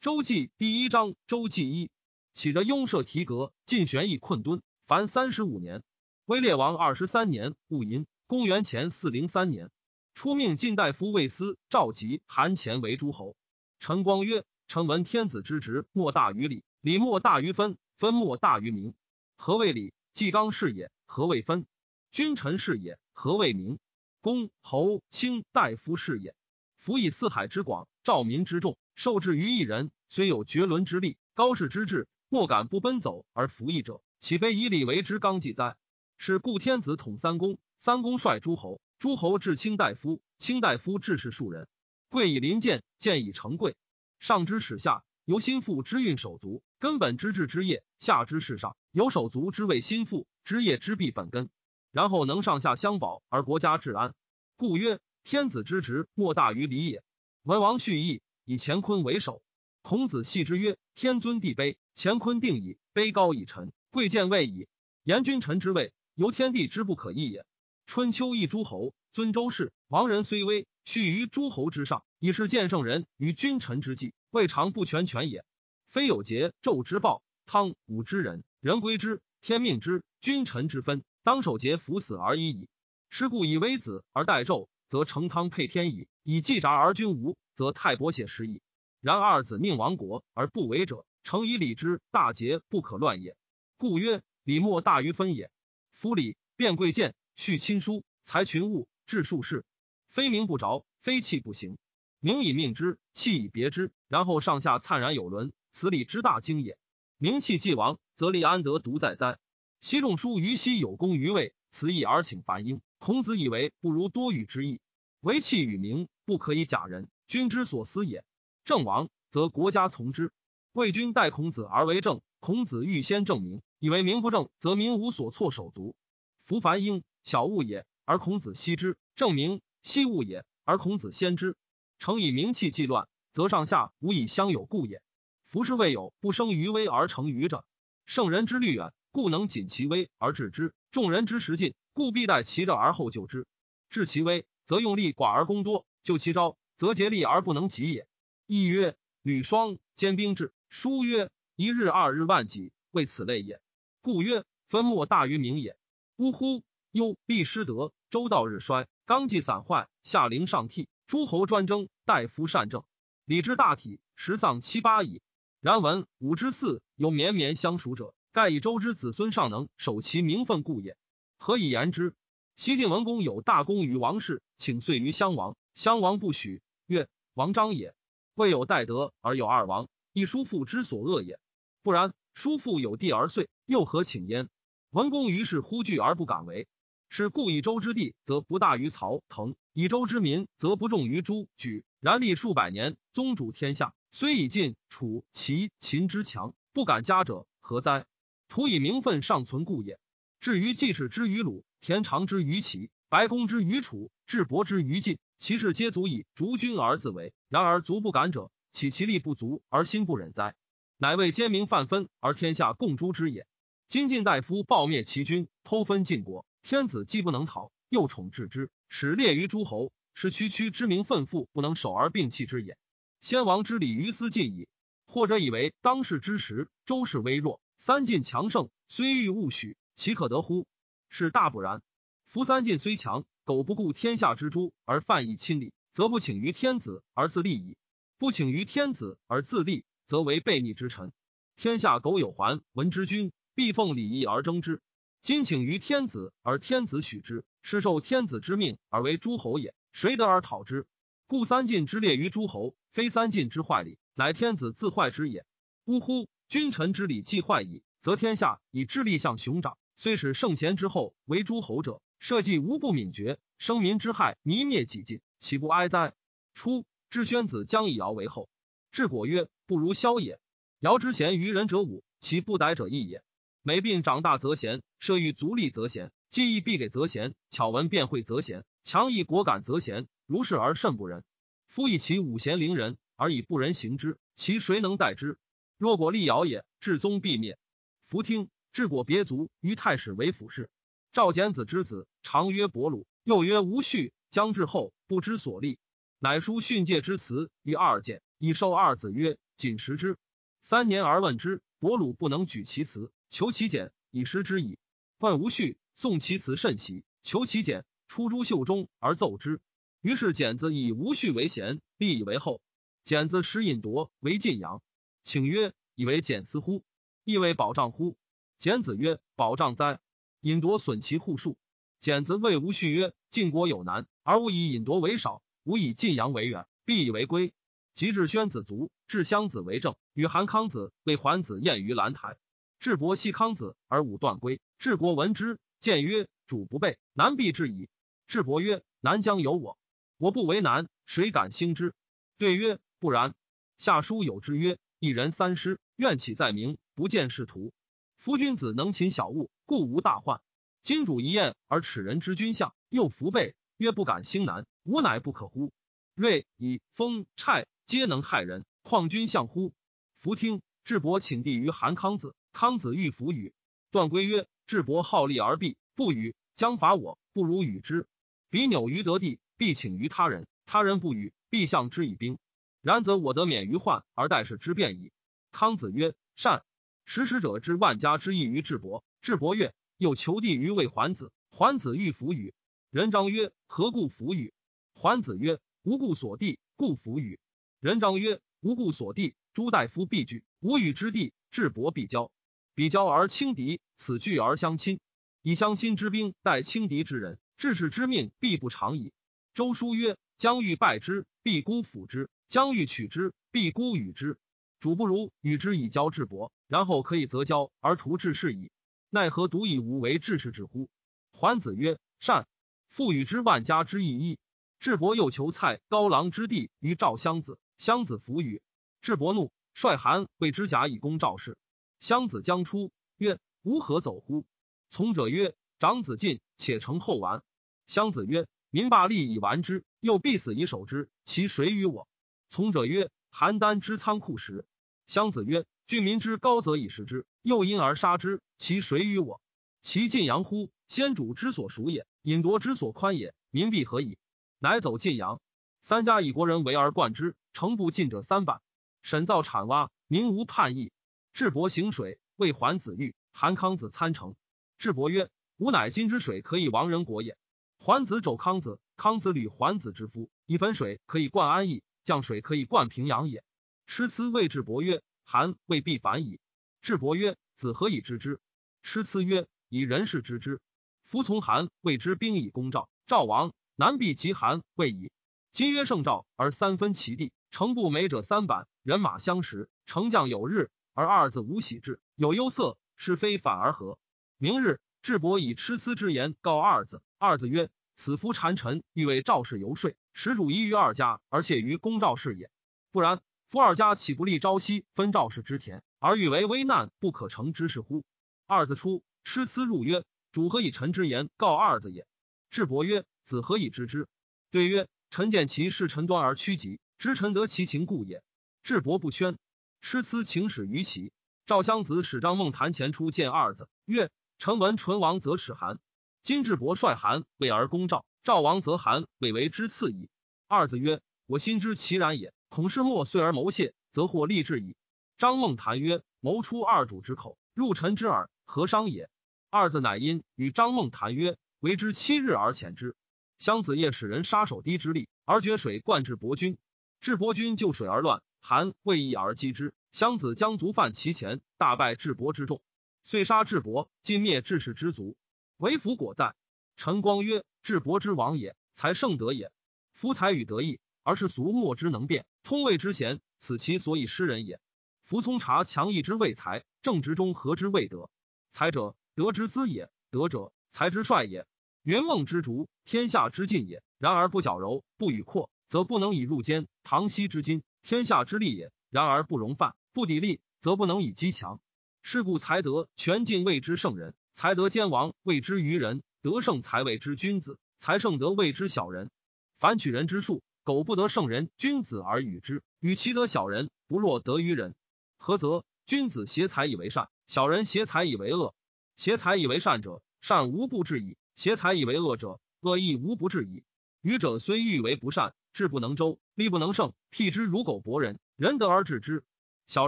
[0.00, 1.90] 周记第一章，周记一，
[2.32, 5.82] 起着雍舍提格，晋玄义困敦，凡三十五年。
[6.24, 9.72] 威烈王二十三年戊寅，公元前四零三年，
[10.14, 13.34] 初命晋大夫魏斯、赵吉、韩虔为诸侯。
[13.80, 18.94] 陈光曰：“臣闻天子之职莫大于礼，礼莫大于分，分莫大于名。
[19.34, 19.92] 何谓礼？
[20.12, 20.92] 纪纲是也。
[21.06, 21.66] 何谓分？
[22.12, 23.00] 君臣是也。
[23.12, 23.80] 何谓名？
[24.20, 26.36] 公侯卿大夫是也。
[26.76, 35.76] 夫以四海之广，兆民之众，受制于一人，虽有绝伦之力，高士之志，莫敢不奔走而服役者，岂非以礼为之纲纪哉？”
[36.18, 41.68] 是故天子统三公，三公率诸侯，诸侯至卿大夫，卿大夫治士庶人。
[42.08, 43.76] 贵以临贱，贱以成贵。
[44.18, 51.50] 上之始下，由心腹之运手足，根本之治之业；下之世上，由手足之谓心腹之业之必本根。
[51.92, 54.12] 然后能上下相保而国家治安。
[54.56, 57.04] 故曰：天子之职，莫大于礼也。
[57.44, 59.42] 文王蓄意以乾坤为首。
[59.82, 64.68] 孔子系之曰：天尊地卑，乾坤定矣，卑高以臣，贵贱位矣。
[65.04, 65.92] 言君臣之位。
[66.14, 67.44] 由天地之不可易也。
[67.84, 75.44] 春秋一诸侯尊周氏，王人虽微，序于诸侯之上，以是见圣人于君臣之际，未尝不全权也。
[75.86, 82.66] 非有桀纣之暴，汤武之人，人归之，天命之，君臣之分，当守节服死而已矣。
[83.10, 88.62] 是故以微子而代纣，则成汤配天矣；以季札而君无，则太伯写失矣。
[89.00, 93.36] 然二子宁亡国而不为者，诚以礼之大节不可乱也。
[93.76, 95.50] 故曰：礼莫大于分也。
[95.90, 99.64] 夫礼，变贵贱，续亲疏，裁群物，治术士，
[100.06, 101.78] 非名不着，非气不行。
[102.20, 106.78] 名以命之，气以别之，然后上下灿然有伦，此礼之大经也。
[107.16, 109.40] 名气既亡，则立安得独在哉？
[109.80, 112.80] 昔仲叔于西有功于魏，辞义而请樊婴。
[113.00, 114.80] 孔子以为不如多语之意。
[115.22, 118.24] 为气与名，不可以假人，君之所思也。
[118.64, 120.32] 正亡，则国家从之。
[120.72, 123.60] 魏君待孔子而为政，孔子欲先正名。
[123.78, 125.94] 以为名不正，则民无所措手足。
[126.42, 131.54] 夫凡婴小物也，而孔子悉之；正名希物也，而孔子先之。
[131.98, 135.02] 诚以名气既乱，则上下无以相有故也。
[135.44, 137.66] 夫是未有不生于微而成于者。
[138.06, 143.46] 圣人之虑远，故能谨其微而治之；众人之时近，故必待其热而后救之。
[143.90, 148.06] 治其微，则用力寡而功多；救其招，则竭力而不能及也。
[148.46, 150.52] 亦曰：吕双兼兵制。
[150.70, 153.60] 书曰：一日二日万几，为此类也。
[154.00, 155.76] 故曰：分莫大于名也。
[156.16, 156.62] 呜呼！
[156.92, 162.84] 忧必失德，周道日衰，纲纪散坏，下陵上替，诸侯专争，大夫善政，
[163.24, 165.20] 礼之大体，实丧七八矣。
[165.60, 170.96] 然闻武之四有绵绵相属者，盖以周之子孙尚能守其名分故也。
[171.38, 172.14] 何以言之？
[172.56, 177.94] 西晋文公有大功于王室，请遂于襄王，襄王不许，曰：王章也。
[178.34, 181.38] 未有代德而有二王，亦叔父之所恶也。
[181.82, 183.50] 不然，叔父有弟而遂。
[183.66, 184.48] 又何请焉？
[184.88, 186.66] 文公于是呼惧而不敢为。
[187.10, 191.84] 是故以周之地，则不大于曹滕；以周之民，则不重于朱举。
[192.00, 198.06] 然历数百年，宗主天下，虽以晋、楚、齐、秦之强，不敢加者，何哉？
[198.48, 199.98] 徒以名分尚存故也。
[200.40, 207.32] 至于季氏之于鲁，田常之于齐，白公之于楚，智伯之于晋，其事皆足以逐君而自为。
[207.48, 210.54] 然而足不敢者，岂其力不足而心不忍哉？
[210.96, 213.46] 乃为奸名犯分而天下共诛之也。
[213.86, 222.76] 今晋大夫暴灭齐军，偷分晋国，天子既不能讨，又宠治之，使列于诸侯，是区区之民愤愤不能守而并弃之也。
[223.20, 224.68] 先王之礼于斯尽矣。
[225.06, 230.66] 或者以为当世之时，周氏微弱，三晋强盛，虽欲勿许，其可得乎？
[231.08, 231.80] 是大不然。
[232.26, 237.78] 夫三晋虽强，苟不顾天下之诸而犯义亲礼，则不请于天子而自立矣。
[238.18, 241.12] 不请于天子而自立，则为悖逆之臣。
[241.56, 243.32] 天下苟有还闻之君。
[243.54, 244.82] 必奉礼义而争之。
[245.22, 249.74] 今请于天子，而天子许之，是受天子之命而为诸侯也。
[249.92, 250.86] 谁得而讨之？
[251.26, 255.46] 故三晋之列于诸侯，非三晋之坏礼，乃天子自坏之也。
[255.86, 256.28] 呜呼！
[256.48, 259.78] 君臣之礼既坏矣，则天下以智力向熊掌。
[259.96, 266.14] 虽使圣贤之后为诸侯者，社稷无不敏绝，生民之害弥灭几尽，岂不哀哉？
[266.52, 268.48] 初，至宣子将以尧为后，
[268.90, 270.40] 至果曰：“不如萧也。”
[270.80, 273.22] 尧之贤于人者五，其不逮者一也。
[273.62, 280.08] 每病长大则贤，设欲足力则贤，记忆必给则贤，巧文辩会则贤，强毅果敢则贤。
[280.26, 281.24] 如是而甚不仁。
[281.66, 285.38] 夫以其五贤凌人，而以不仁行之，其谁能待之？
[285.76, 287.58] 若果立尧也，至宗必灭。
[288.06, 288.48] 弗听。
[288.70, 290.70] 治果别卒于太史为辅事。
[291.18, 294.12] 赵简子之子，常曰伯鲁，又曰吴恤。
[294.30, 295.80] 将至后，不知所立，
[296.20, 300.16] 乃书训诫之辞于二简，以授二子曰：谨食之。
[300.62, 304.78] 三年而问之，伯鲁不能举其辞，求其简，以失之矣。
[305.18, 309.60] 问无序，宋其辞甚喜，求其简，出诸袖中而奏之。
[310.00, 312.62] 于是简子以无序为贤，必以为后。
[313.02, 314.82] 简子使尹铎为晋阳，
[315.24, 316.84] 请曰：“以为简思乎？
[317.24, 318.16] 亦为保障乎？”
[318.60, 319.98] 简子曰：“保障哉！
[320.40, 321.56] 引夺损其户数。”
[322.00, 327.52] 简子谓吴续曰：“晋国有难，而吾以引夺为少，吾以晋阳为远，必以为归。”
[327.92, 332.36] 及至宣子卒，至襄子为政，与韩康子、为桓子宴于兰台。
[332.78, 334.60] 智伯西康子而武断归。
[334.78, 337.88] 智国闻之，见曰：“主不备，难必至矣。”
[338.28, 339.76] 智伯曰：“南将有我，
[340.16, 341.92] 我不为难，谁敢兴之？”
[342.38, 343.34] 对曰：“不然。”
[343.78, 347.72] 下书有之曰：“一人三师，愿起在明，不见仕途。
[348.16, 350.40] 夫君子能勤小物，故无大患。
[350.80, 355.74] 今主一宴而耻人之君相，又服备，曰不敢兴难，吾乃不可乎？
[356.14, 359.74] 瑞以风虿。”皆能害人，况君相乎？
[360.16, 360.62] 弗听。
[360.84, 363.52] 智伯请帝于韩康子，康子欲服与。
[363.90, 366.34] 段归曰：“智伯好利而避，不与。
[366.54, 368.06] 将伐我，不如与之。
[368.48, 372.38] 彼纽于得地，必请于他人，他人不与，必向之以兵。
[372.80, 375.12] 然则我得免于患，而待事之变矣。”
[375.52, 376.64] 康子曰：“善。”
[377.04, 379.04] 识时者知万家之意于智伯。
[379.28, 382.54] 智伯曰：“又求帝于魏桓子，桓子欲服与。
[382.90, 384.54] 人章曰：‘何故服与？’
[384.96, 387.38] 桓子曰：‘无故所地，故服与。’
[387.78, 392.32] 人章曰：“无故所地，诸大夫必惧；无与之地，智伯必交。
[392.74, 394.98] 比交而轻敌，此惧而相亲。
[395.42, 399.12] 以相亲之兵待轻敌之人，治世之命必不长矣。”
[399.52, 404.38] 周书曰：“将欲败之，必孤辅之；将欲取之，必孤与之。
[404.80, 408.70] 主不如与之以交智伯，然后可以择交而图治世矣。
[409.10, 410.88] 奈何独以无为治世之乎？”
[411.32, 412.46] 桓子曰：“善。
[412.88, 414.38] 复与之万家之义。
[414.78, 418.60] 智伯又求蔡高郎之地于赵襄子。”襄子弗与，
[419.00, 421.56] 智伯怒，率韩为之甲以攻赵氏。
[422.00, 424.46] 襄子将出，曰：“吾何走乎？”
[424.90, 427.44] 从者曰：“长子进，且成后完。”
[427.86, 432.08] 襄子曰：“民罢利以完之，又必死以守之，其谁与我？”
[432.50, 434.66] 从者曰：“邯郸之仓库时。”
[435.06, 439.40] 襄子曰：“郡民之高则以食之，又因而杀之，其谁与我？
[439.80, 440.70] 其晋阳乎？
[440.86, 444.18] 先主之所属也，尹夺之所宽也，民必何矣？”
[444.60, 445.40] 乃走晋阳。
[445.80, 447.34] 三家以国人为而冠之。
[447.54, 448.60] 城不进者三百，
[449.00, 450.92] 沈造产挖，民无叛意。
[451.32, 454.36] 智伯行水，为桓子欲，韩康子参城。
[454.76, 457.38] 智伯曰：“吾乃今之水可以亡人国也。”
[457.80, 463.42] 桓子肘康子，康子履桓子之夫，以汾水可以灌安邑，降水可以灌平阳也。
[463.86, 466.40] 师辞谓智伯曰：“韩未必反矣。”
[466.80, 468.40] 智伯曰：“子何以知之？”
[468.80, 470.60] 师辞曰：“以人事知之。
[471.02, 475.12] 夫从韩谓之兵以攻赵，赵王南必及韩未矣。
[475.52, 483.98] 今曰胜赵而三分其地。”城不美者三百，人马相识，城将有日，而二字无喜志，有忧色，是非反而合。
[484.36, 492.50] 明日，智伯以痴思之言告二子，二子曰：“此夫谗臣，欲为赵氏游说，使主疑于二家，而谢于公赵氏也。
[492.92, 498.04] 不然，夫二家岂不立朝夕分赵氏之田，而欲为危难不可成之事乎？”
[498.46, 502.06] 二子出，痴思入曰：“主何以臣之言告二子也？”
[502.50, 504.06] 智伯曰：“子何以知之？”
[504.52, 508.22] 对曰：“臣见其事臣端而趋疾。”知臣得其情故也。
[508.62, 509.38] 智伯不宣，
[509.80, 511.12] 痴思情始于其。
[511.46, 515.78] 赵襄子使张孟谈前出见二子，曰：“臣闻唇王则使韩，
[516.22, 520.10] 今智伯率韩为而攻赵，赵王则韩未为之次矣。”
[520.48, 524.76] 二子曰：“我心知其然也，恐是莫遂而谋泄，则获利志矣。”
[525.18, 529.10] 张孟谈曰：“谋出二主之口，入臣之耳，何伤也？”
[529.50, 532.94] 二子乃因与张孟谈曰：“为之七日而遣之。”
[533.38, 536.58] 襄子夜使人杀手堤之力，而决水灌至伯君。
[537.00, 539.72] 智伯君就水而乱，韩为义而击之。
[539.92, 542.60] 襄子将卒犯其前，大败智伯之众，
[543.02, 545.16] 遂杀智伯，尽灭智氏之族。
[545.56, 546.34] 为福果在。
[546.76, 549.50] 陈光曰：智伯之王也，才圣德也。
[549.92, 554.60] 夫才与德义，而是俗莫之能辩，通谓之贤，此其所以失人也。
[555.00, 558.10] 夫聪察强义之谓才，正直中和之谓德。
[558.50, 561.46] 才者，德之资也；德者，才之帅也。
[561.82, 563.82] 云梦之竹，天下之尽也。
[563.96, 565.48] 然而不矫揉，不与阔。
[565.66, 566.68] 则不能以入坚。
[566.84, 568.70] 唐僖之今，天下之利也。
[568.90, 571.58] 然而不容犯，不砥砺，则不能以击强。
[572.02, 579.10] 是故才德全尽谓之圣人，才德兼王谓之愚人，德胜才谓之君子，才胜德谓之小人。
[579.58, 584.74] 凡取人之术，苟不得圣人君子而与之，与其得小人，不若得于人。
[585.16, 585.64] 何则？
[585.86, 588.54] 君子挟才以为善，小人挟才以为恶。
[588.94, 593.64] 挟才以为善者，善无不至矣；挟才以为恶者，恶亦无不至矣。
[594.02, 595.32] 愚者虽欲为不善。
[595.54, 599.24] 智不能周，力不能胜，辟之如狗搏人，仁得而治之。
[599.66, 599.86] 小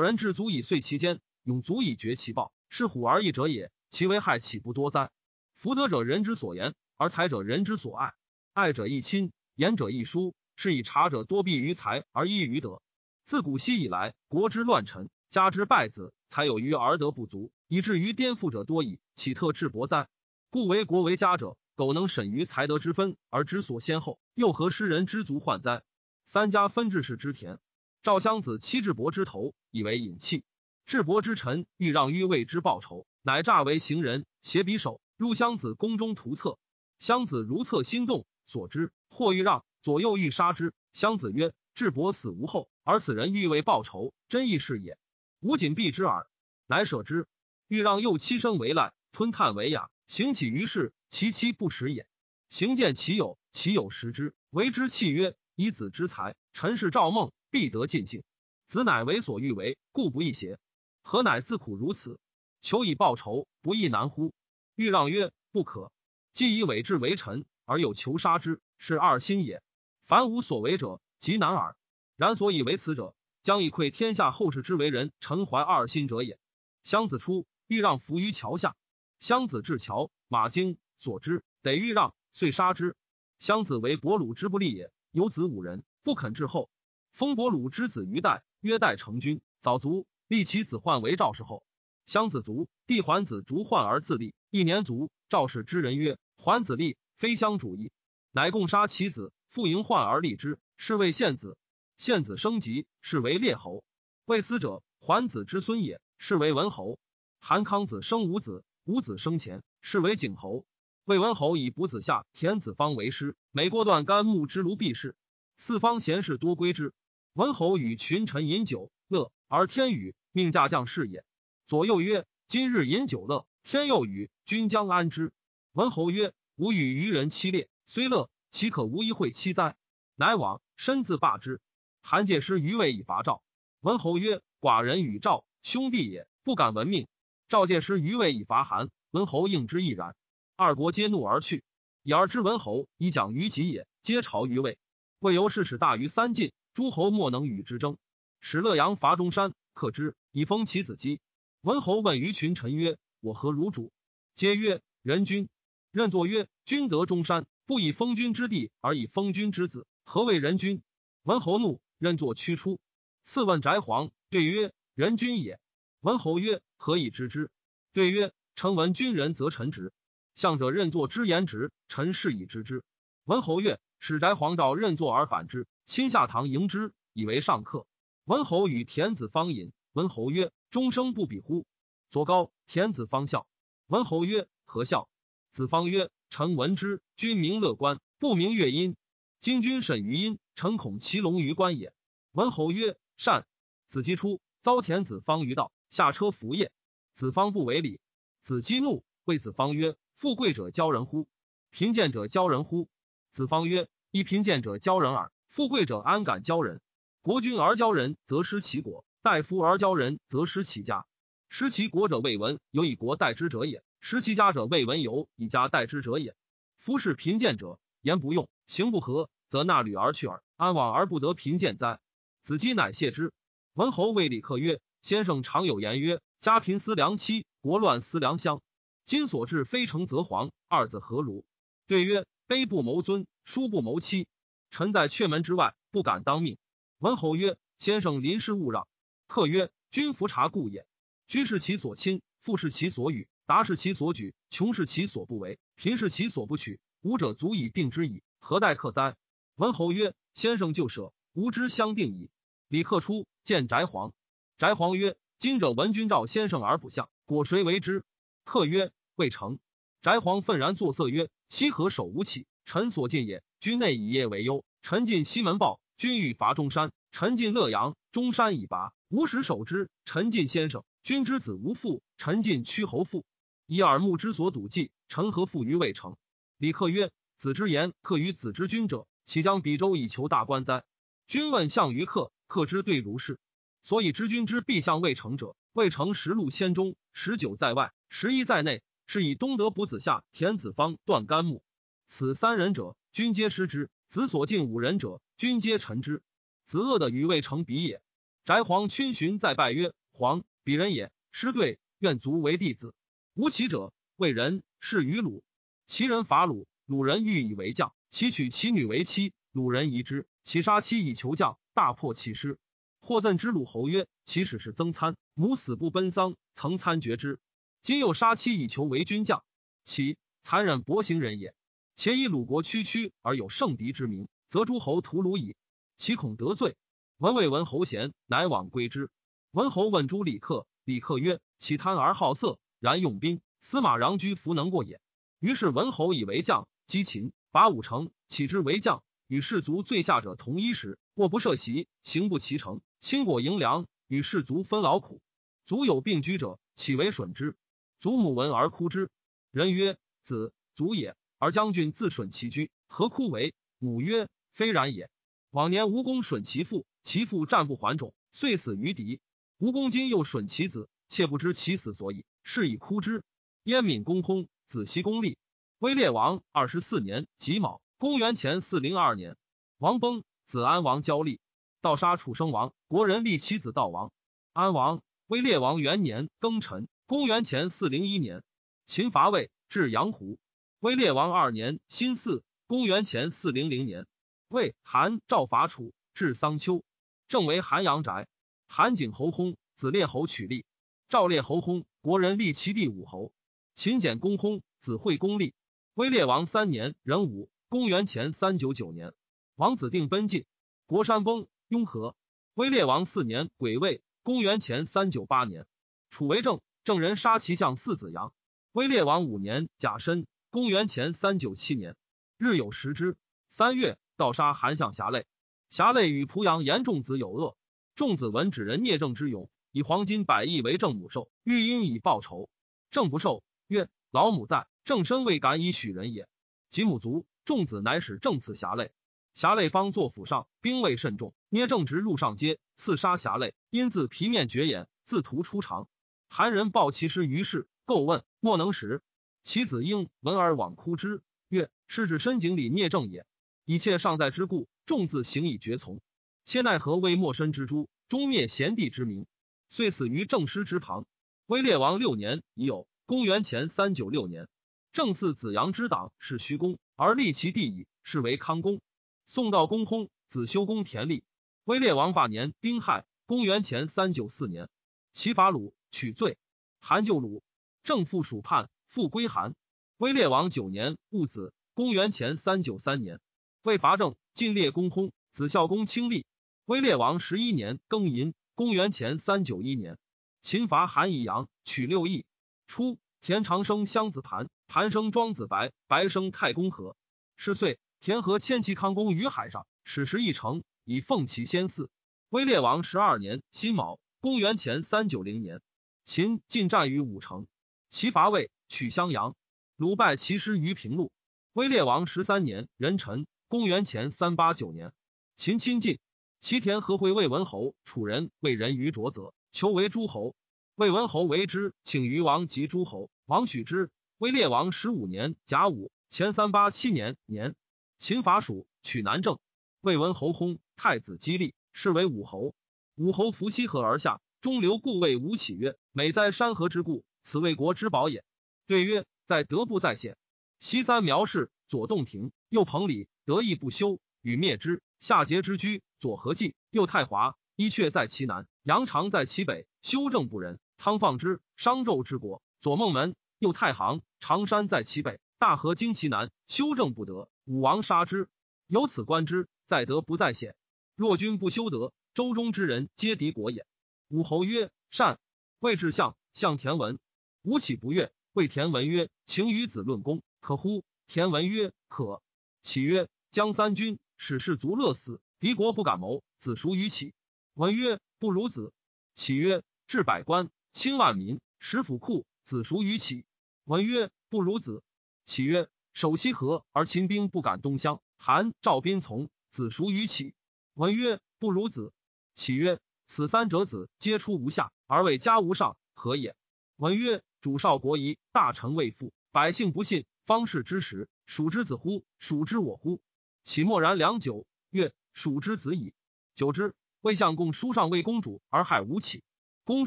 [0.00, 3.70] 人至足以遂其间，勇足以绝其暴，是虎而异者也。
[3.90, 5.10] 其为害岂不多哉？
[5.54, 8.14] 福德者，人之所言；而财者，人之所爱。
[8.54, 10.34] 爱者亦亲，言者亦疏。
[10.62, 12.82] 是以察者多弊于财而益于德。
[13.24, 19.00] 自古昔以来，国之乱臣，家之败子，才有余而德不足，以至于颠覆者多矣。
[19.14, 20.10] 岂特智薄哉？
[20.50, 25.82] 故为国为家者，苟能审于才德之分而知所先后，又何失人之足患哉？
[26.26, 27.58] 三家分治世之田。
[28.02, 30.44] 赵襄子欺智伯之头，以为隐弃。
[30.84, 36.58] 智伯之臣欲让於为之报仇，乃诈为行人，携匕首入襄子宫中图策。
[36.98, 40.72] 襄子如策心动，所知或欲让，左右欲杀之。
[40.92, 44.98] 襄子曰：“智伯死无后，而此人欲为报仇，真亦是也。
[45.40, 46.28] 吾仅避之耳。”
[46.66, 47.26] 乃舍之。
[47.68, 52.06] 欲让又妻生为赖，吞炭为雅，行起于世，其妻不食也。
[52.48, 58.22] 行见其有，其有食之，为之契曰：“以子之才，臣是赵孟。”必得尽兴，
[58.66, 60.60] 子乃为所欲为，故不易邪？
[61.02, 62.20] 何乃自苦如此？
[62.60, 64.32] 求以报仇，不亦难乎？
[64.76, 65.90] 欲让曰：不可。
[66.32, 69.62] 既以伪志为臣，而又求杀之，是二心也。
[70.10, 71.76] 凡无所为者，极难耳。
[72.16, 73.14] 然所以为此者，
[73.44, 76.40] 将以愧天下后世之为人，臣怀二心者也。
[76.82, 78.74] 襄子出，欲让伏于桥下。
[79.20, 82.96] 襄子至桥，马惊所之，得欲让，遂杀之。
[83.38, 86.70] 襄子为伯鲁之不利也，有子五人，不肯至后。
[87.12, 91.62] 封伯鲁之子于代，曰代成君，早卒，立其子患为赵氏后。
[92.04, 94.34] 襄子卒，弟桓子逐患而自立。
[94.50, 97.92] 一年卒，赵氏之人曰：“桓子立，非相主义。”
[98.34, 101.58] 乃共杀其子，复迎患而立之，是谓献子。
[101.96, 103.82] 献子生疾，是为列侯。
[104.24, 107.00] 未死者，桓子之孙也，是为文侯。
[107.40, 110.64] 韩康子生五子，五子生前，是为景侯。
[111.04, 115.16] 魏文侯以卜子夏、田子方为师，每过断干木之庐，必是
[115.56, 116.94] 四方贤士多归之。
[117.32, 121.24] 文侯与群臣饮酒乐，而天雨，命驾将士也。
[121.66, 125.32] 左右曰：“今日饮酒乐，天又雨，君将安之？”
[125.74, 129.76] 文侯曰：“吾与愚人期列，虽乐，岂可无一会期哉？”
[130.16, 131.60] 乃往，身自罢之。
[132.02, 133.42] 韩介师于魏以伐赵。
[133.80, 137.06] 文侯曰：“寡人与赵兄弟也，不敢闻命。”
[137.48, 138.90] 赵介师于魏以伐韩。
[139.10, 140.14] 文侯应之亦然。
[140.56, 141.64] 二国皆怒而去。
[142.02, 144.78] 以而知文侯以讲于己也，皆朝于魏。
[145.18, 146.52] 魏由是使大于三晋。
[146.72, 147.96] 诸侯莫能与之争，
[148.40, 151.20] 使乐阳伐中山，克之，以封其子姬。
[151.62, 153.90] 文侯问于群臣曰：“我何如主？”
[154.34, 155.48] 皆曰：“人君。”
[155.90, 160.82] 任作曰：“君得中山，不以封君之地，而以封君之子，何谓人君？”
[161.22, 162.80] 文侯怒，任作驱出。
[163.22, 165.60] 次问翟黄，对曰：“人君也。”
[166.02, 167.48] 文侯曰：“何以知之？”
[167.94, 169.92] 对曰：“臣闻君人，则臣直。
[170.34, 172.82] 相者任作之言直，臣是以知之。”
[173.24, 177.86] 文侯曰：“使翟黄召任作而反之。”亲下堂迎之，以为上客。
[178.24, 179.72] 文侯与田子方饮。
[179.92, 181.64] 文侯曰：“终生不比乎？”
[182.10, 182.50] 左高。
[182.66, 183.46] 田子方笑。
[183.86, 185.08] 文侯曰：“何笑？”
[185.52, 188.96] 子方曰：“臣闻之，君明乐观，不明乐音。
[189.40, 191.92] 今君审于音，臣恐其龙于观也。”
[192.30, 193.46] 文侯曰：“善。”
[193.90, 196.70] 子期出，遭田子方于道，下车服业。
[197.14, 198.00] 子方不为礼。
[198.42, 201.26] 子激怒，谓子方曰：“富贵者骄人乎？
[201.70, 202.88] 贫贱者骄人乎？”
[203.32, 206.80] 子方曰：“一贫贱者骄人耳。”富贵者安敢骄人？
[207.22, 211.06] 国君而骄人，则失其国；大夫而骄人，则失其家。
[211.48, 216.34] 失其国者，未闻有以国代之者也；失其家者，未闻有以家代之者也。
[216.76, 220.42] 夫是贫贱者，言不用，行不合，则纳履而去耳。
[220.56, 222.00] 安往而不得贫贱哉？
[222.42, 223.32] 子期乃谢之。
[223.74, 228.62] 文侯谓李克曰：“先生常有言曰：‘家贫思良妻，国乱思良乡。’
[229.04, 231.44] 今所至非成则黄，二子何如？”
[231.86, 234.26] 对曰：“卑不谋尊，疏不谋妻。”
[234.70, 236.56] 臣在阙门之外，不敢当命。
[236.98, 238.88] 文侯曰：“先生临事勿让。”
[239.28, 240.86] 客曰：“君服察故也。
[241.26, 246.78] 居是其所亲，父是其所与，达是其所举，穷是其所不为，贫是其所不取。
[247.02, 249.16] 吾者足以定之矣，何待客哉？”
[249.58, 252.30] 文侯曰：“先生就舍，吾之相定矣。”
[252.70, 254.12] 李克出见翟黄，
[254.56, 258.04] 翟黄曰：“今者闻君召先生而不相，果谁为之？”
[258.46, 259.58] 客曰：“未成。”
[260.00, 267.96] 翟黄愤然作色曰：“西河守吴起，臣所进也。”君内以业为忧，臣进西门豹；君欲伐中山，臣进乐阳。
[268.12, 269.90] 中山已拔，吾使守之。
[270.04, 273.24] 臣进先生，君之子无父，臣进屈侯父。
[273.72, 276.16] 以耳目之所睹计，臣何负于未成？
[276.56, 280.82] 李克曰：“子之言，克于子之君者，岂将比周以求大官哉？”
[281.28, 283.38] 君问相于客，客之对如是。
[283.80, 291.62] 所以知君之必向未成者，未成十路千中，十九在外，十一在内，是以东德卜子夏、田子方断干木，
[292.08, 292.96] 此三人者。
[293.12, 296.24] 君皆失之，子所敬五人者，君皆臣之。
[296.64, 298.02] 子恶的与未成比也。
[298.44, 301.12] 翟黄群询在拜曰：“黄，鄙人也。
[301.30, 302.94] 师对，愿卒为弟子。
[303.40, 305.42] 无其者，为人是于鲁。
[305.86, 312.58] 其人伐鲁，鲁人欲以为将，其娶其女为妻，鲁人疑之，其杀妻以求将，大破其师。
[313.00, 317.40] 或赠之鲁侯曰：其使是曾参，母死不奔丧，曾参绝之。
[317.80, 319.42] 今又杀妻以求为军将，
[319.84, 321.54] 其残忍薄行人也。
[321.96, 325.56] 且以鲁国区区而有圣敌之名，则诸侯屠鲁矣。
[325.96, 326.76] 其恐得罪。
[327.16, 329.08] 文未闻侯贤，乃往归之。
[329.50, 335.00] 文侯问诸李克，李克曰：其贪而好色，然用兵，司马穰居弗能过也。
[335.38, 339.04] 于是文侯以为将，击秦，拔五城，起之为将。
[339.26, 342.80] 与士卒最下者同一时，卧不设席，行不其成。
[342.98, 345.20] 轻果营粮，与士卒分劳苦。
[345.66, 347.54] 卒有病居者，岂为损之？
[348.00, 349.10] 祖母闻而哭之。
[349.52, 353.54] 人曰：“子卒也。”而将军自损其居，何哭为？
[353.78, 355.08] 母曰：“非然也。
[355.50, 359.20] 往年吴公损其父，其父战不还种，遂死于敌。
[359.58, 363.22] 吴公今又损其子，妾不知其死所以，是以哭之。”
[363.64, 365.36] 燕闵公薨，子息公立。
[365.78, 369.36] 威烈王二十四年己卯，公元前四零二年，
[369.78, 371.40] 王崩，子安王交立。
[371.80, 374.12] 盗杀楚生王，国人立其子悼王。
[374.52, 378.42] 安王，威烈王元年庚辰，公元前四零一年，
[378.84, 380.38] 秦伐魏，至阳湖。
[380.80, 384.06] 威烈王二年辛巳，公元前四零零年，
[384.48, 386.82] 魏、韩、赵伐楚，至桑丘，
[387.28, 388.28] 正为韩阳宅。
[388.68, 390.64] 韩景侯薨，子列侯取立。
[391.08, 393.30] 赵烈侯薨，国人立其弟武侯。
[393.74, 395.52] 秦简公薨，子惠公立。
[395.92, 399.12] 威烈王三年壬午，公元前三九九年，
[399.54, 400.46] 王子定奔晋，
[400.86, 401.46] 国山崩。
[401.68, 402.16] 雍和，
[402.54, 405.66] 威烈王四年癸未，公元前三九八年，
[406.08, 408.32] 楚为政，郑人杀其相四子阳。
[408.72, 411.96] 威烈王五年甲申，公元前三九七年，
[412.38, 413.18] 日有食之。
[413.50, 415.26] 三月，盗杀韩相侠累。
[415.68, 417.56] 侠累与濮阳严仲子有恶，
[417.94, 422.48] 仲子闻指人聂政之勇，以黄金百亿为郑母寿，欲因以报仇。
[422.90, 426.28] 郑不受，曰：“老母在，郑身未敢以许人也。”
[426.70, 428.92] 及母卒，仲子乃使郑刺侠累。
[429.32, 435.88] 侠累方作府上，兵未甚重，捏正直入上街，刺杀侠累，因自皮面绝眼，自屠出肠。
[436.28, 439.02] 韩人报其师于氏，构问，莫能食。
[439.42, 443.24] 其子婴闻而往哭之，曰：“是指深井里聂正也。”
[443.64, 446.00] 一切尚在之故，众自行以绝从。
[446.44, 449.26] 切奈何为莫身之诛，终灭贤弟之名，
[449.70, 451.06] 遂死于正师之旁。
[451.46, 454.48] 威烈王六年已有，公元前三九六年，
[454.92, 458.80] 正嗣子阳之党是虚公，而立其弟矣，是为康公。
[459.26, 461.22] 宋道公薨，子修公田立。
[461.64, 464.68] 威烈王八年丁亥，公元前三九四年，
[465.12, 466.36] 齐伐鲁，取罪。
[466.80, 467.44] 韩救鲁，
[467.84, 469.54] 正父蜀叛，复归韩。
[469.98, 473.20] 威烈王九年戊子，公元前三九三年，
[473.62, 476.26] 魏伐郑，晋列公薨，子孝公亲立。
[476.64, 479.96] 威烈王十一年庚寅，公元前三九一年，
[480.42, 482.26] 秦伐韩以阳，取六邑。
[482.66, 486.94] 初，田长生襄子盘，盘生庄子白，白生太公和。
[487.38, 487.78] 是岁。
[488.00, 491.88] 田和迁其康公于海上，使时一城，以奉其先嗣。
[492.28, 495.62] 威烈王十二年辛卯，公元前三九零年，
[496.04, 497.46] 秦进战于武城，
[497.88, 499.36] 齐伐魏，取襄阳。
[499.76, 501.10] 鲁败其师于平陆。
[501.54, 504.92] 威烈王十三年壬辰，公元前三八九年，
[505.34, 505.98] 秦亲晋，
[506.40, 510.34] 齐田何回魏文侯，楚人谓人于卓泽，求为诸侯。
[510.74, 513.90] 魏文侯为之，请于王及诸侯，王许之。
[514.16, 517.54] 威烈王十五年甲午，前三八七年年。
[517.98, 519.38] 秦伐蜀，取南郑。
[519.82, 522.54] 魏文侯薨，太子姬立，是为武侯。
[522.94, 528.24] 武侯伏西河而下，中流故谓吴起曰：“美在山河之固，此为国之宝也。”
[528.66, 530.16] 对曰：“在德不在险。”
[530.58, 534.82] 西三苗氏，左洞庭，右彭蠡，得意不休，与灭之。
[535.00, 540.58] 夏桀之居，左何进，右太华，伊阙在其南，杨常在其北，修正不仁。
[540.78, 547.28] 汤放之，商纣之国，左孟门，右太行，常山在其北，大河经其南，修正不得。
[547.44, 548.30] 武王杀之，
[548.66, 550.56] 由此观之，在德不在险。
[550.96, 553.66] 若君不修德，周中之人皆敌国也。
[554.08, 555.20] 武侯曰：“善。”
[555.60, 556.98] 魏至相，相田文。
[557.42, 562.22] 吴起不悦，谓田文曰：“请与子论功，可乎？”田文曰：“可。”
[562.62, 566.22] 启曰：“将三军，使士卒乐死，敌国不敢谋。
[566.38, 567.14] 子孰于启？”
[567.54, 568.72] 文曰：“不如子。”
[569.16, 573.24] 启曰：“治百官，亲万民，食府库，子孰于启？”
[573.64, 574.84] 文曰：“不如子。”
[575.26, 575.68] 启曰。
[575.92, 580.34] 守西河而秦兵不敢东乡，韩赵宾从，子孰于启？
[580.74, 581.92] 文曰：不如子。
[582.36, 586.36] 启曰：此三者子皆出无下，而为家无上，何也？
[586.76, 592.04] 文曰：主少国疑，大臣未富，百姓不信，方士之时，属之子乎？
[592.20, 593.02] 属之我乎？
[593.42, 595.92] 启默然良久，曰：属之子矣。
[596.34, 599.22] 久之，魏相公书上为公主而害吴起。
[599.64, 599.86] 公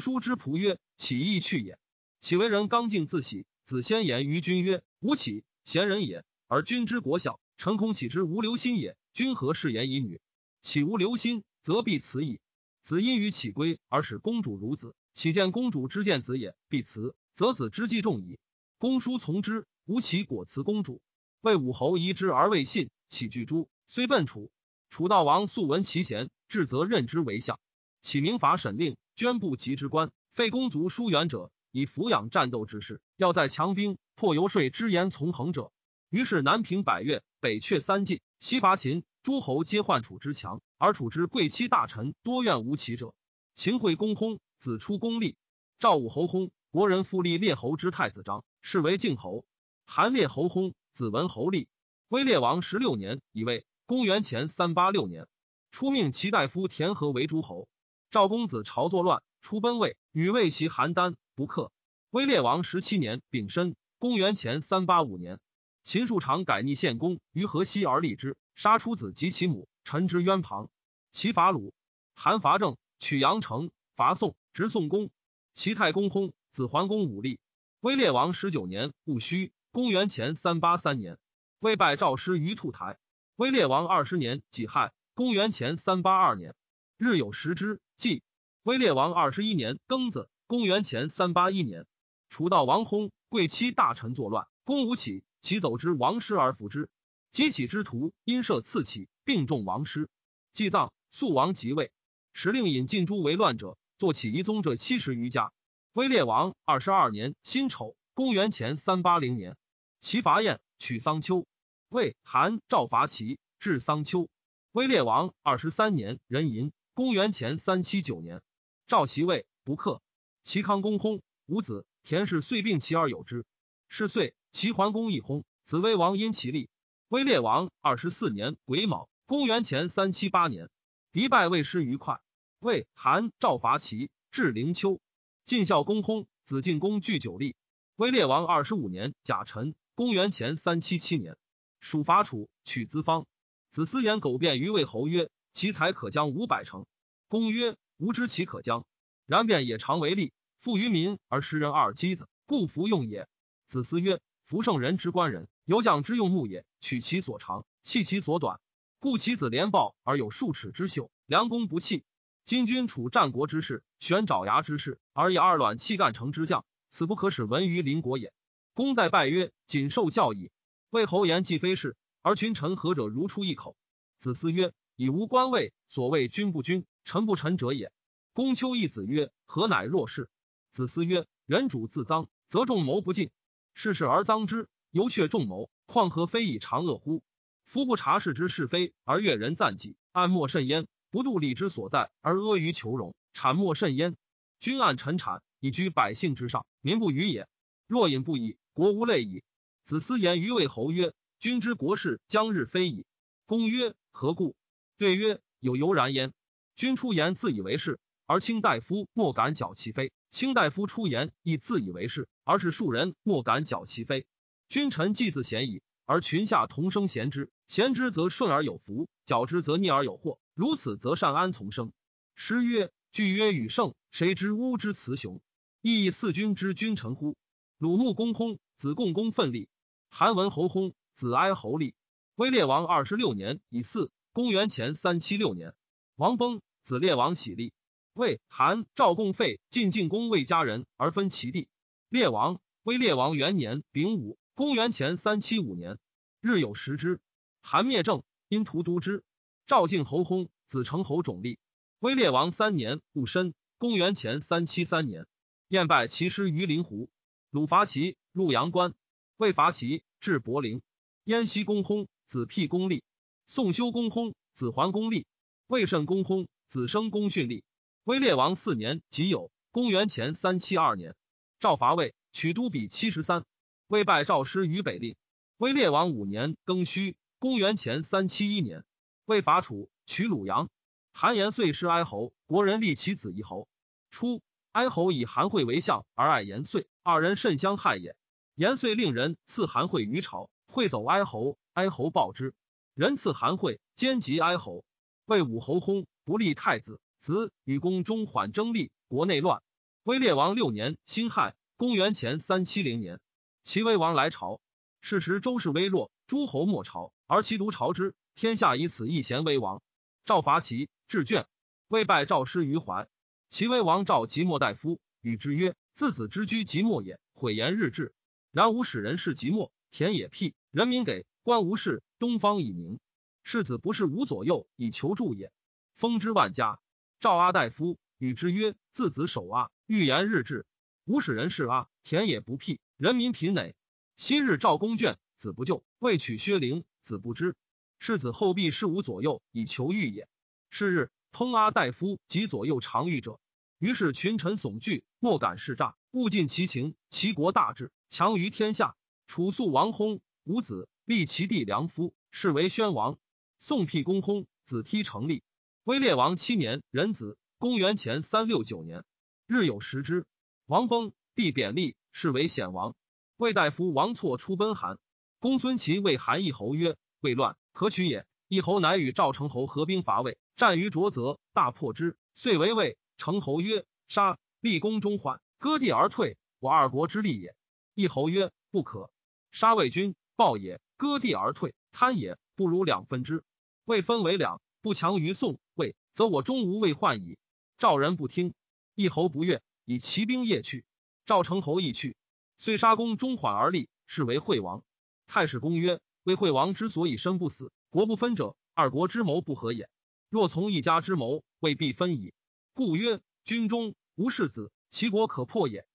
[0.00, 1.78] 叔之仆曰：“起亦去也。”
[2.20, 8.96] 岂为人刚敬自喜，子先言于君曰：“吴起贤人也，而君之国小，臣恐岂之无留心也。
[9.12, 10.20] 君何事言以女？
[10.62, 12.40] 岂无留心，则必辞矣。
[12.82, 18.38] 子因于起归而使公主如子，岂见公主之见子也，必辞，则子之计重矣。
[18.78, 19.66] 公叔从之。
[19.86, 21.02] 吴起果辞公主，
[21.42, 24.50] 魏武侯疑之而未信，起拒诸，虽奔楚。
[24.94, 27.58] 楚悼王素闻其贤，至则任之为相。
[28.00, 33.00] 启明法审令，捐部及之官，废公族疏远者，以抚养战斗之士。
[33.16, 35.72] 要在强兵，破游说之言从横者。
[36.10, 43.16] 于是南平百越，北阙三晋，西伐秦，诸侯皆患楚之强，而楚之贵戚大臣多怨无其者。
[43.56, 45.34] 秦惠公薨，子出公立，
[45.80, 49.44] 赵武侯薨，国人复立列侯之太子章，是为晋侯。
[49.86, 51.66] 韩烈侯薨，子文侯立。
[52.06, 55.26] 威烈王十六年，以为公元前三八六年，
[55.70, 57.68] 初命齐大夫田和为诸侯。
[58.10, 61.70] 赵公子朝作乱，出奔魏，与魏袭邯郸，不克。
[62.08, 65.38] 威烈王十七年，丙申，公元前三八五年，
[65.82, 70.70] 秦庶长改逆献公于河西而立之，杀出子及其母，陈之渊旁。
[71.12, 71.74] 齐伐鲁，
[72.14, 75.10] 韩伐郑，取阳城，伐宋，执宋公。
[75.52, 77.38] 齐太公薨，子桓公武立。
[77.80, 79.52] 威烈王十九年，戊戌。
[79.72, 81.18] 公元前三八三年，
[81.58, 82.96] 魏败赵师于兔台。
[83.36, 86.54] 威烈王二十年己亥，公元前三八二年，
[86.96, 87.80] 日有食之。
[87.96, 88.22] 祭。
[88.62, 91.84] 威烈王二十一年庚子，公元前三八一年，
[92.28, 96.88] 楚悼王薨，贵戚大臣作乱，公吴起，其走之王师而服之。
[97.32, 100.08] 击起之徒因射刺起，并中王师，
[100.52, 100.92] 祭葬。
[101.10, 101.90] 肃王即位，
[102.32, 105.52] 时令引进诸为乱者，作起一宗者七十余家。
[105.92, 109.56] 威烈王二十二年辛丑，公元前三八零年。
[109.98, 111.46] 齐伐燕，取桑丘。
[111.88, 114.28] 魏、韩、赵伐齐，至桑丘。
[114.72, 118.42] 威烈王二十三年，壬寅，公元前三七九年，
[118.86, 120.02] 赵袭魏，不克。
[120.42, 121.86] 齐康公薨，无子。
[122.02, 123.46] 田氏遂并齐而有之。
[123.88, 126.68] 是岁，齐桓公亦薨，子威王因其立。
[127.08, 130.68] 威烈王二十四年癸卯，公元前三七八年，
[131.12, 132.20] 敌败魏师于快。
[132.58, 135.00] 魏、韩、赵伐齐，至灵丘。
[135.44, 137.56] 晋孝公薨，子晋公据九立。
[137.96, 139.74] 威烈王二十五年甲辰。
[139.94, 141.36] 公元前三七七年，
[141.84, 143.26] 属伐楚，取资方。
[143.68, 146.86] 子思言苟辩于魏侯曰：“其才可将五百乘。”
[147.28, 148.86] 公曰：“吾知其可将，
[149.26, 153.28] 然便也常为利，富于民而食人二箕子，故服用也。”
[153.68, 158.60] 子思曰：“夫圣人之官人，有将之用木也，取其所长，弃其所短，
[158.98, 162.02] 故其子连抱而有数尺之秀，良弓不弃。
[162.46, 168.32] 今君处战国之事，选爪牙之事，而以二卵气干成之将，此不可使闻于邻国也。”
[168.72, 170.50] 公在拜曰：“谨受教矣。”
[170.94, 173.76] 魏侯言既非是，而群臣何者如出一口？
[174.16, 177.90] 子思曰：“以无官位，所谓君不君，臣不臣者也。”
[178.32, 180.28] 公丘一子曰：“何乃若是？”
[180.70, 183.30] 子思曰：“人主自臧，则众谋不尽；
[183.74, 185.68] 事事而臧之，犹却众谋。
[185.86, 187.24] 况何非以常恶乎？
[187.64, 194.16] 夫不察事之是非而悦人赞己，暗莫甚焉；不度礼之所在而阿谀求荣，谄莫甚焉。
[194.60, 197.48] 君暗臣产，以居百姓之上，民不与也。
[197.88, 199.42] 若隐不已。”国无类矣。
[199.84, 203.04] 子思言于魏侯曰：“君之国事将日非矣。”
[203.44, 204.56] 公曰：“何故？”
[204.96, 206.32] 对曰：“有由然焉。
[206.74, 214.26] 君出言自以为是，而卿大夫莫敢矫其非；卿大夫出言亦自以为是，而是庶人莫敢矫其非。
[214.70, 220.38] 君臣既自贤矣，而群下同生贤之，贤之则顺而有福，矫之则逆而有祸。
[220.54, 221.92] 如此，则善安从生？”
[222.34, 225.42] 诗曰：“句曰与圣，谁知乌之雌雄？
[225.82, 227.36] 亦以四君之君臣乎？”
[227.76, 228.56] 鲁穆公薨。
[228.76, 229.68] 子贡公奋力，
[230.16, 231.92] 韩文侯薨，子哀侯立。
[232.36, 235.74] 威烈王二十六年乙巳，公元前三七六年，
[236.14, 237.72] 王崩，子烈王喜立。
[238.12, 241.68] 魏、韩、赵共废晋晋公魏家人而分其地。
[242.08, 245.98] 烈王，威烈王元年丙午，公元前三七五年，
[246.40, 247.18] 日有食之。
[247.60, 249.24] 韩灭郑，因屠都之。
[249.66, 251.58] 赵晋侯薨，子成侯种立。
[251.98, 255.26] 威烈王三年戊申，公元前三七三年，
[255.66, 257.10] 燕败其师于临湖。
[257.50, 258.94] 鲁伐齐，入阳关。
[259.36, 260.80] 魏伐齐，至柏陵。
[261.24, 263.02] 燕西公薨，子辟公立。
[263.46, 265.26] 宋修公薨，子桓公立。
[265.66, 267.64] 魏慎公薨，子生公训立。
[268.04, 271.16] 威烈王四年即酉，公元前三七二年，
[271.58, 273.44] 赵伐魏，取都比七十三。
[273.88, 275.16] 魏败赵师于北令。
[275.56, 278.84] 威烈王五年庚戌，公元前三七一年，
[279.24, 280.70] 魏伐楚，取鲁阳。
[281.12, 283.66] 韩延遂弑哀侯，国人立其子夷侯。
[284.12, 286.86] 初，哀侯以韩惠为相，而爱延遂。
[287.02, 288.14] 二人甚相害也。
[288.56, 292.54] 延遂令人赐韩惠于朝，惠走哀侯，哀侯报之。
[292.94, 294.84] 人赐韩惠，兼及哀侯。
[295.24, 299.60] 魏武侯薨，不立太子，子与公中缓争立，国内乱。
[300.04, 303.18] 威烈王六年，辛亥，公元前三七零年，
[303.64, 304.60] 齐威王来朝。
[305.00, 308.14] 是时周氏微弱，诸侯莫朝，而其独朝之。
[308.36, 309.82] 天下以此一贤为王。
[310.24, 311.48] 赵伐齐，至卷，
[311.88, 313.08] 魏败赵师于怀。
[313.48, 318.14] 齐威王召即墨大夫，与之曰：“自子之居即墨也，毁言日志。
[318.54, 323.00] 然吾使人是即墨，田野辟，人民给，官无事，东方已宁。
[323.42, 325.52] 世子不是无左右，以求助也。
[325.96, 326.78] 封之万家。
[327.18, 330.66] 赵阿大夫与之曰：“自子守阿。”欲言日志，
[331.04, 333.74] 吾使人事阿田野不辟，人民贫馁。
[334.16, 337.56] 昔日赵公眷，子不救，未取薛陵，子不知。
[337.98, 340.28] 世子后必事无左右，以求欲也。
[340.70, 343.40] 是日，通阿大夫及左右常遇者，
[343.80, 346.94] 于是群臣悚惧，莫敢视诈，勿尽其情。
[347.10, 348.94] 齐国大治，强于天下。
[349.26, 353.18] 楚肃王薨，无子，立其弟良夫，是为宣王。
[353.58, 355.42] 宋辟公薨，子梯成立。
[355.82, 359.02] 威烈王七年，壬子，公元前三六九年。
[359.48, 360.26] 日有食之，
[360.66, 362.94] 王崩，帝贬立，是为显王。
[363.36, 365.00] 魏大夫王错出奔韩，
[365.40, 372.96] 公孙齐谓韩义侯曰：“魏乱，可取也。”义侯乃与赵成侯合兵伐魏，战于卓泽，大破之，遂为魏。
[373.16, 374.38] 成侯曰：“杀！
[374.60, 377.56] 立功中患，割地而退，我二国之利也。”
[377.94, 379.10] 一侯曰：“不可。
[379.52, 382.36] 杀魏军，暴也；割地而退，贪也。
[382.56, 383.44] 不如两分之。
[383.84, 387.38] 魏分为两，不强于宋魏，则我终无魏患矣。”
[387.78, 388.54] 赵人不听。
[388.94, 390.84] 一侯不悦，以骑兵夜去。
[391.26, 392.16] 赵成侯亦去，
[392.56, 394.84] 遂杀公中缓而立，是为惠王。
[395.26, 399.88] 太史公曰：魏惠王之所以身不死，国不分者，二国之谋不合也。
[400.28, 402.34] 若从一家之谋，未必分矣。
[402.72, 405.86] 故曰：军中无世子，其国可破也。